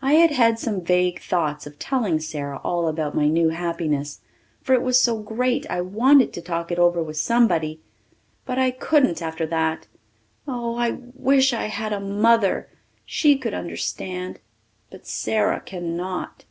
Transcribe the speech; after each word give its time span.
I 0.00 0.14
had 0.14 0.30
had 0.30 0.58
some 0.58 0.80
vague 0.80 1.20
thoughts 1.20 1.66
of 1.66 1.78
telling 1.78 2.18
Sara 2.18 2.62
all 2.64 2.88
about 2.88 3.14
my 3.14 3.28
new 3.28 3.50
happiness, 3.50 4.22
for 4.62 4.72
it 4.72 4.80
was 4.80 4.98
so 4.98 5.18
great 5.18 5.68
I 5.70 5.82
wanted 5.82 6.32
to 6.32 6.40
talk 6.40 6.72
it 6.72 6.78
over 6.78 7.02
with 7.02 7.18
somebody, 7.18 7.82
but 8.46 8.58
I 8.58 8.70
couldn't 8.70 9.20
after 9.20 9.44
that. 9.48 9.86
Oh, 10.48 10.78
I 10.78 10.92
wish 11.14 11.52
I 11.52 11.66
had 11.66 11.92
a 11.92 12.00
mother! 12.00 12.70
She 13.04 13.36
could 13.36 13.52
understand. 13.52 14.40
But 14.90 15.06
Sara 15.06 15.60
cannot. 15.60 16.46